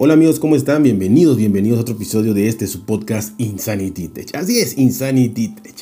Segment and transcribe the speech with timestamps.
[0.00, 0.84] Hola amigos, ¿cómo están?
[0.84, 4.32] Bienvenidos, bienvenidos a otro episodio de este su podcast Insanity Tech.
[4.36, 5.74] Así es, Insanity Tech.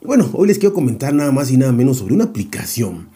[0.00, 3.08] Y bueno, hoy les quiero comentar nada más y nada menos sobre una aplicación.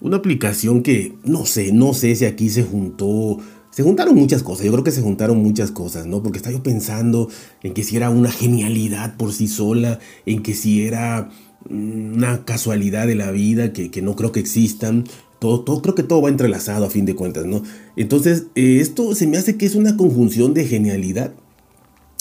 [0.00, 4.64] Una aplicación que no sé, no sé si aquí se juntó se juntaron muchas cosas,
[4.64, 6.22] yo creo que se juntaron muchas cosas, ¿no?
[6.22, 7.28] Porque estaba yo pensando
[7.62, 11.28] en que si era una genialidad por sí sola, en que si era
[11.68, 15.04] mm, una casualidad de la vida que, que no creo que existan,
[15.40, 17.62] todo, creo que todo va entrelazado a fin de cuentas, ¿no?
[17.96, 21.32] Entonces, eh, esto se me hace que es una conjunción de genialidad,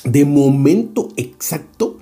[0.06, 2.00] de momento exacto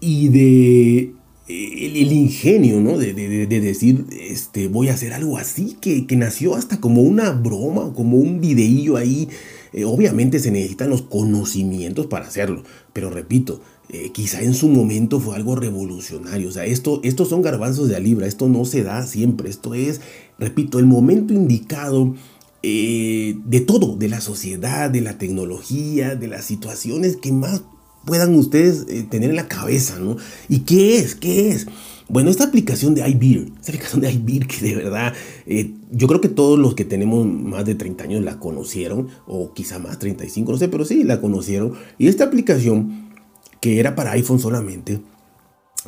[0.00, 0.98] y de
[1.46, 2.96] eh, el, ingenio, ¿no?
[2.96, 3.12] De,
[3.46, 8.40] decir, este, voy a hacer algo así, que, nació hasta como una broma, como un
[8.40, 9.28] videillo ahí.
[9.74, 15.18] Eh, obviamente se necesitan los conocimientos para hacerlo, pero repito, eh, quizá en su momento
[15.18, 16.48] fue algo revolucionario.
[16.48, 19.74] O sea, esto, estos son garbanzos de a libra, esto no se da siempre, esto
[19.74, 20.00] es,
[20.38, 22.14] repito, el momento indicado
[22.62, 27.62] eh, de todo, de la sociedad, de la tecnología, de las situaciones que más
[28.04, 30.18] puedan ustedes tener en la cabeza, ¿no?
[30.48, 31.16] ¿Y qué es?
[31.16, 31.66] ¿Qué es?
[32.08, 35.14] Bueno, esta aplicación de iBeer, esta aplicación de iBeer que de verdad,
[35.90, 39.78] yo creo que todos los que tenemos más de 30 años la conocieron, o quizá
[39.78, 41.72] más 35, no sé, pero sí la conocieron.
[41.98, 43.10] Y esta aplicación
[43.60, 45.00] que era para iPhone solamente,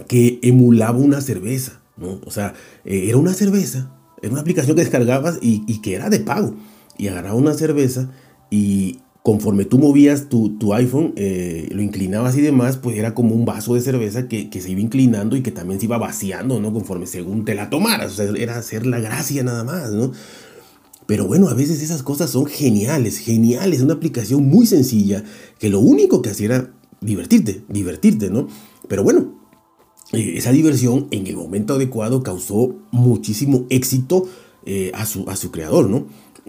[0.09, 2.21] que emulaba una cerveza, ¿no?
[2.25, 2.55] O sea,
[2.87, 6.55] eh, era una cerveza, era una aplicación que descargabas y, que era de pago.
[6.97, 8.11] Y agarraba una cerveza
[8.51, 13.45] y conforme tú movías tu, iPhone, eh, lo inclinabas y demás, pues era como un
[13.45, 16.73] vaso de cerveza que, se iba inclinando y que también se iba vaciando, ¿no?
[16.73, 18.21] Conforme según te la tomaras.
[18.21, 20.13] Era hacer la gracia nada más, ¿no?
[21.07, 23.81] Pero bueno, a veces esas cosas son geniales, geniales.
[23.81, 25.25] Una aplicación muy sencilla
[25.59, 28.47] que lo único que hacía era divertirte, divertirte, ¿no?
[28.87, 29.41] Pero bueno,
[30.13, 34.29] eh, esa diversión en el momento adecuado causó muchísimo éxito
[34.67, 36.07] eh, a, su, a su creador, ¿no?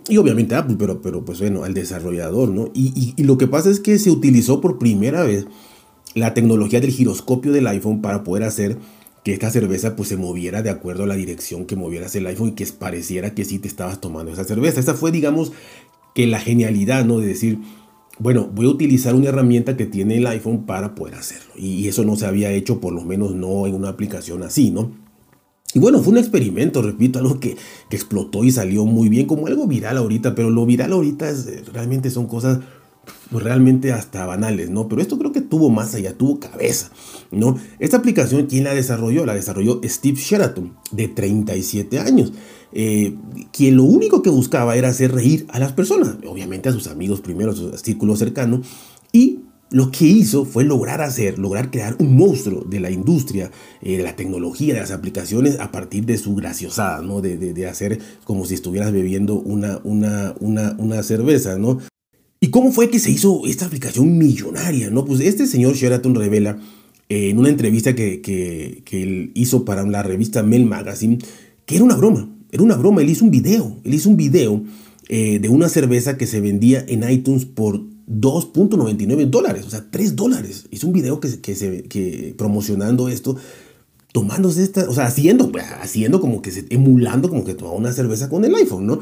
[0.09, 2.69] Y obviamente Apple, pero, pero pues bueno, al desarrollador, ¿no?
[2.73, 5.47] Y, y, lo que pasa es que se utilizó por primera vez
[6.16, 8.77] la tecnología del giroscopio del iPhone para poder hacer
[9.23, 12.49] que esta cerveza pues se moviera de acuerdo a la dirección que movieras el iPhone
[12.49, 14.80] y que pareciera que sí te estabas tomando esa cerveza.
[14.80, 15.52] Esa fue, digamos,
[16.15, 17.20] que la genialidad, ¿no?
[17.20, 17.59] De decir,
[18.20, 21.52] bueno, voy a utilizar una herramienta que tiene el iPhone para poder hacerlo.
[21.58, 24.92] Y eso no se había hecho, por lo menos no en una aplicación así, ¿no?
[25.77, 27.55] Y bueno, fue un experimento, repito, algo que,
[27.92, 32.10] explotó y salió muy bien, como algo viral ahorita, pero lo viral ahorita eh, realmente
[32.10, 32.61] son cosas
[33.30, 34.88] pues, realmente hasta banales, ¿no?
[34.88, 36.89] Pero esto creo que tuvo más allá, tuvo cabeza,
[37.30, 37.60] ¿no?
[37.77, 39.23] Esta aplicación, ¿quién la desarrolló?
[39.23, 42.33] La desarrolló Steve Sheraton, de 37 años.
[42.71, 43.15] Eh,
[43.52, 47.21] quien lo único que buscaba era hacer reír a las personas, obviamente a sus amigos
[47.21, 48.64] primero, a su círculo cercano,
[49.11, 53.52] y lo que hizo fue lograr hacer, lograr crear un monstruo de la industria,
[53.82, 57.22] eh, de la tecnología, de las aplicaciones a partir de su graciosada, ¿no?
[57.22, 61.80] De, hacer como si estuvieras bebiendo una, una, una, una cerveza, ¿no?
[62.39, 65.04] ¿Y cómo fue que se hizo esta aplicación millonaria, no?
[65.06, 66.60] Pues este señor Sheraton revela
[67.10, 71.17] eh, en una entrevista que, que, que él hizo para la revista Mel Magazine
[71.67, 74.64] que era una broma, era una broma, él hizo un video, él hizo un video
[75.10, 80.16] eh, de una cerveza que se vendía en iTunes por 2.99 dólares, o sea, 3
[80.16, 80.66] dólares.
[80.72, 83.36] Hizo un video que, que se, que promocionando esto,
[84.14, 85.52] tomándose esta, o sea, haciendo,
[85.82, 89.00] haciendo como que se, emulando como que tomaba una cerveza con el iPhone, ¿no?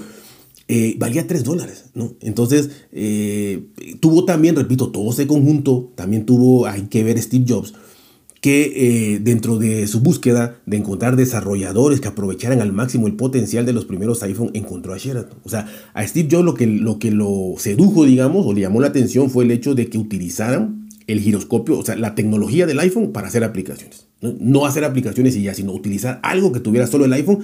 [0.68, 2.14] Eh, valía 3 dólares, ¿no?
[2.22, 3.68] Entonces, eh,
[4.00, 7.76] tuvo también, repito, todo ese conjunto, también tuvo, hay que ver Steve Jobs,
[8.46, 13.66] que eh, dentro de su búsqueda de encontrar desarrolladores que aprovecharan al máximo el potencial
[13.66, 15.40] de los primeros iPhone, encontró a Sheraton.
[15.44, 18.82] O sea, a Steve Jobs lo que, lo que lo sedujo, digamos, o le llamó
[18.82, 22.78] la atención fue el hecho de que utilizaran el giroscopio, o sea, la tecnología del
[22.82, 24.06] iPhone para hacer aplicaciones.
[24.22, 27.40] No, hacer aplicaciones y ya, sino utilizar algo que tuviera solo el iPhone,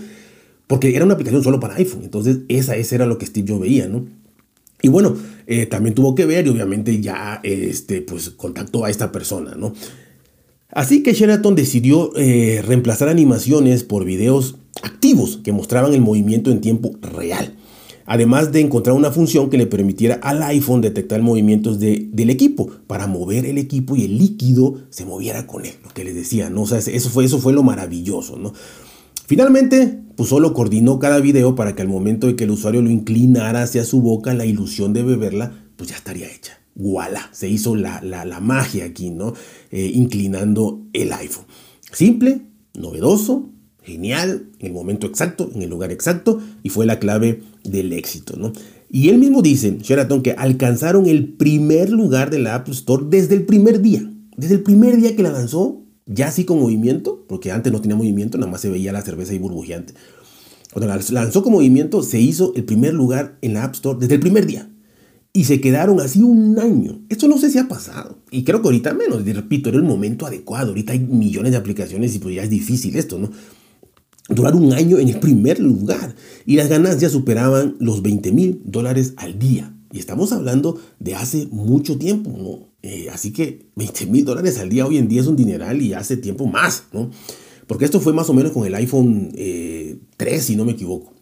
[0.68, 2.02] porque era una aplicación solo para iPhone.
[2.04, 4.06] Entonces, esa, esa era lo que Steve Jobs veía, ¿no?
[4.84, 5.16] Y bueno,
[5.48, 9.74] eh, también tuvo que ver y obviamente ya este, pues, contactó a esta persona, ¿no?
[10.72, 16.62] Así que Sheraton decidió eh, reemplazar animaciones por videos activos que mostraban el movimiento en
[16.62, 17.56] tiempo real.
[18.06, 23.08] Además de encontrar una función que le permitiera al iPhone detectar movimientos del equipo para
[23.08, 26.64] mover el equipo y el líquido se moviera con él, lo que les decía, ¿no?
[26.64, 28.54] Eso fue, eso fue lo maravilloso, ¿no?
[29.28, 32.90] Finalmente, pues solo coordinó cada video para que al momento de que el usuario lo
[32.90, 37.76] inclinara hacia su boca, la ilusión de beberla, pues ya estaría hecha voilà, se hizo
[37.76, 38.02] la,
[38.42, 39.34] magia aquí, ¿no?
[39.72, 41.46] Eh, inclinando el iPhone.
[41.92, 42.42] Simple,
[42.74, 43.50] novedoso,
[43.84, 48.36] genial, en el momento exacto, en el lugar exacto, y fue la clave del éxito,
[48.38, 48.54] ¿no?
[48.90, 53.36] Y él mismo dice, Sheraton, que alcanzaron el primer lugar de la Apple Store desde
[53.36, 54.10] el primer día.
[54.36, 57.96] Desde el primer día que la lanzó, ya así con movimiento, porque antes no tenía
[57.96, 59.94] movimiento, nada más se veía la cerveza ahí burbujeante.
[60.74, 64.16] Cuando la lanzó con movimiento, se hizo el primer lugar en la App Store desde
[64.16, 64.71] el primer día.
[65.34, 67.00] Y se quedaron así un año.
[67.10, 68.18] Esto no sé si ha pasado.
[68.32, 69.26] Y creo que ahorita menos.
[69.26, 70.70] Repito, era el momento adecuado.
[70.70, 73.32] Ahorita hay millones de aplicaciones y pues ya es difícil esto, ¿no?
[74.30, 76.16] Durar un año en el primer lugar.
[76.46, 79.74] Y las ganancias superaban los 20 mil dólares al día.
[79.94, 82.72] Y estamos hablando de hace mucho tiempo, ¿no?
[82.82, 85.94] Eh, así que 20 mil dólares al día hoy en día es un dineral y
[85.94, 87.10] hace tiempo más, ¿no?
[87.68, 91.14] Porque esto fue más o menos con el iPhone 3, eh, si no me equivoco.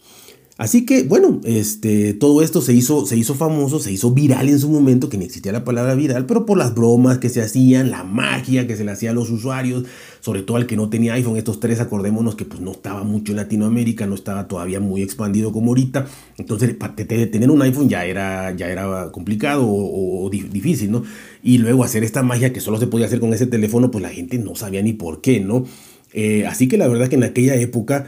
[0.59, 4.59] Así que, bueno, este, todo esto se hizo, se hizo famoso, se hizo viral en
[4.59, 7.89] su momento, que ni existía la palabra viral, pero por las bromas que se hacían,
[7.89, 9.85] la magia que se le hacía a los usuarios,
[10.19, 13.31] sobre todo al que no tenía iPhone, estos tres, acordémonos que pues no estaba mucho
[13.31, 16.07] en Latinoamérica, no estaba todavía muy expandido como ahorita,
[16.37, 21.03] entonces para tener un iPhone ya era, ya era complicado o, difícil, ¿no?
[21.41, 24.09] Y luego hacer esta magia que solo se podía hacer con ese teléfono, pues la
[24.09, 25.63] gente no sabía ni por qué, ¿no?
[26.11, 28.07] Eh, así que la verdad que en aquella época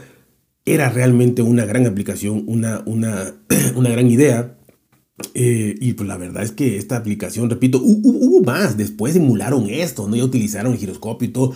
[0.64, 3.34] era realmente una gran aplicación, una, una,
[3.76, 4.58] una gran idea.
[5.34, 10.08] Eh, y pues la verdad es que esta aplicación, repito, hubo, más, después emularon esto,
[10.08, 10.16] ¿no?
[10.16, 11.54] Ya utilizaron el giroscopio y todo,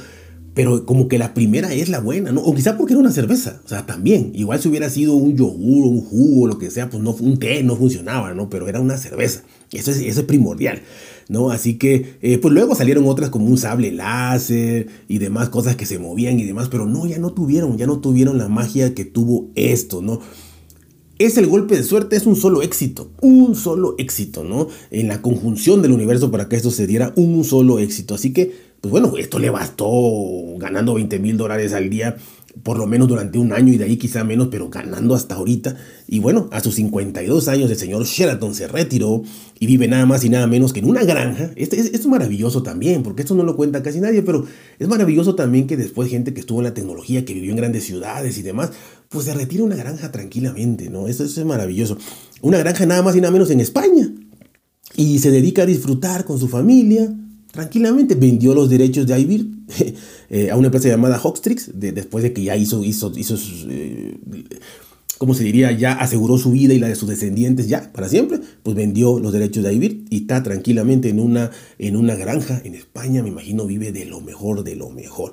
[0.57, 2.41] pero como que la primera es la buena, ¿no?
[2.41, 5.85] O quizá porque era una cerveza, o sea, también, igual si hubiera sido un yogur,
[5.85, 8.49] un jugo, lo que sea, pues no, un té no funcionaba, ¿no?
[8.49, 10.81] Pero era una cerveza, eso es, primordial.
[11.29, 11.51] ¿no?
[11.51, 15.85] Así que, eh, pues luego salieron otras como un sable láser y demás cosas que
[15.85, 19.05] se movían y demás, pero no, ya no tuvieron, ya no tuvieron la magia que
[19.05, 20.21] tuvo esto, ¿no?
[21.19, 24.69] Es el golpe de suerte, es un solo éxito, un solo éxito, ¿no?
[24.91, 28.15] En la conjunción del universo para que esto se diera un solo éxito.
[28.15, 29.89] Así que, pues bueno, esto le bastó
[30.59, 32.17] ganando 20 mil dólares al día
[32.63, 35.77] por lo menos durante un año y de ahí quizá menos, pero ganando hasta ahorita.
[36.07, 39.23] Y bueno, a sus 52 años el señor Sheraton se retiró
[39.59, 41.51] y vive nada más y nada menos que en una granja.
[41.57, 44.47] Este, esto es maravilloso también, porque esto no lo cuenta casi nadie, pero
[44.79, 47.85] es maravilloso también que después gente que estuvo en la tecnología, que vivió en grandes
[47.85, 48.71] ciudades y demás,
[49.09, 51.09] pues se retira una granja tranquilamente, ¿no?
[51.09, 51.99] Eso, eso es maravilloso.
[52.41, 54.11] Una granja nada más y nada menos en España.
[54.97, 57.13] Y se dedica a disfrutar con su familia,
[57.57, 59.47] tranquilamente vendió los derechos de iBeer
[60.31, 63.37] eh, a una empresa llamada Hawkstrix, después de que ya hizo, hizo, hizo
[63.69, 64.17] eh,
[65.19, 65.73] ¿cómo se diría?
[65.73, 69.33] Ya aseguró su vida y la de sus descendientes ya para siempre, pues vendió los
[69.33, 73.67] derechos de iBeer y está tranquilamente en una, en una granja en España, me imagino
[73.67, 75.33] vive de lo mejor, de lo mejor.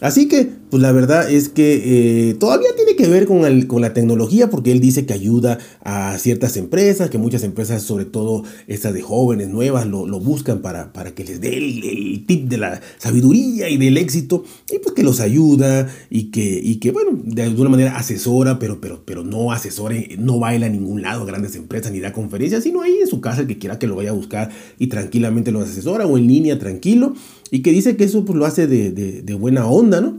[0.00, 3.82] Así que, pues la verdad es que eh, todavía tiene que ver con, el, con,
[3.82, 8.44] la tecnología, porque él dice que ayuda a ciertas empresas, que muchas empresas, sobre todo
[8.66, 12.56] estas de jóvenes, nuevas, lo, lo buscan para, para, que les dé el, tip de
[12.56, 17.10] la sabiduría y del éxito, y pues que los ayuda y que, y que bueno,
[17.22, 21.56] de alguna manera asesora, pero, pero, pero no asesore, no baila a ningún lado, grandes
[21.56, 24.10] empresas, ni da conferencias, sino ahí en su casa, el que quiera que lo vaya
[24.10, 27.14] a buscar y tranquilamente lo asesora o en línea, tranquilo
[27.50, 30.18] y que dice que eso pues, lo hace de, buena onda, ¿no?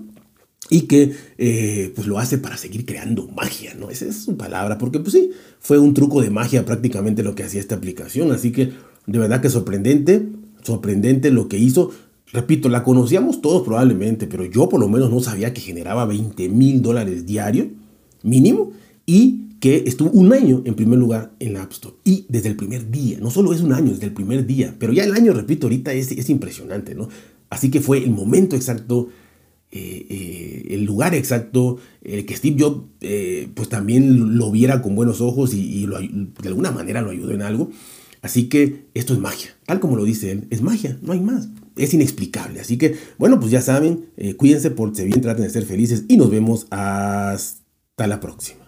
[0.69, 3.89] Y que eh, pues lo hace para seguir creando magia, ¿no?
[3.89, 7.43] Esa es su palabra, porque pues sí, fue un truco de magia prácticamente lo que
[7.43, 8.71] hacía esta aplicación, así que
[9.05, 10.27] de verdad que sorprendente,
[10.63, 11.91] sorprendente lo que hizo.
[12.31, 16.47] Repito, la conocíamos todos probablemente, pero yo por lo menos no sabía que generaba 20
[16.47, 17.69] mil dólares diario,
[18.23, 18.71] mínimo,
[19.05, 21.95] y que estuvo un año en primer lugar en la App Store.
[22.03, 24.91] Y desde el primer día, no solo es un año, desde el primer día, pero
[24.91, 27.07] ya el año, repito, ahorita es, es impresionante, ¿no?
[27.49, 29.09] Así que fue el momento exacto,
[29.71, 34.95] eh, eh, el lugar exacto, el que Steve Jobs eh, pues también lo viera con
[34.95, 37.69] buenos ojos y, de alguna manera lo ayudó en algo.
[38.21, 41.49] Así que esto es magia, tal como lo dice él, es magia, no hay más.
[41.75, 42.59] Es inexplicable.
[42.59, 44.07] Así que, bueno, pues ya saben,
[44.37, 48.60] cuídense, por si bien, traten de ser felices y nos vemos hasta la próxima.